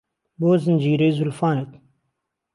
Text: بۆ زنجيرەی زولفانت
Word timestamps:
بۆ 0.39 0.51
زنجيرەی 0.63 1.13
زولفانت 1.17 1.71